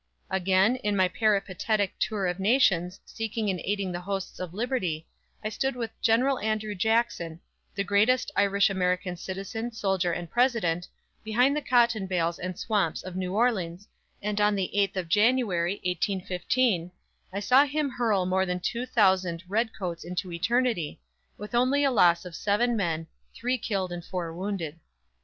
Again, 0.31 0.77
in 0.77 0.95
my 0.95 1.07
peripatetic 1.07 1.93
tour 1.99 2.25
of 2.25 2.39
nations, 2.39 2.99
seeking 3.05 3.51
and 3.51 3.59
aiding 3.63 3.91
the 3.91 3.99
hosts 4.01 4.39
of 4.39 4.51
Liberty, 4.51 5.05
I 5.43 5.49
stood 5.49 5.75
with 5.75 5.91
GENERAL 6.01 6.39
ANDREW 6.39 6.73
JACKSON, 6.73 7.39
the 7.75 7.83
greatest 7.83 8.31
Irish 8.35 8.71
American 8.71 9.15
citizen, 9.15 9.71
soldier 9.71 10.11
and 10.11 10.27
President, 10.27 10.87
behind 11.23 11.55
the 11.55 11.61
cotton 11.61 12.07
bales 12.07 12.39
and 12.39 12.57
swamps 12.57 13.03
of 13.03 13.15
New 13.15 13.35
Orleans, 13.35 13.87
and 14.23 14.41
on 14.41 14.55
the 14.55 14.71
8th 14.75 14.95
of 14.95 15.07
January, 15.07 15.75
1815, 15.85 16.91
I 17.31 17.39
saw 17.39 17.65
him 17.65 17.91
hurl 17.91 18.25
more 18.25 18.47
than 18.47 18.59
two 18.59 18.87
thousand 18.87 19.43
"Red 19.47 19.71
Coats" 19.71 20.03
into 20.03 20.31
eternity, 20.31 20.99
with 21.37 21.53
only 21.53 21.83
a 21.83 21.91
loss 21.91 22.25
of 22.25 22.35
seven 22.35 22.75
men, 22.75 23.05
three 23.35 23.59
killed 23.59 23.91
and 23.91 24.03
four 24.03 24.33
wounded. 24.35 24.79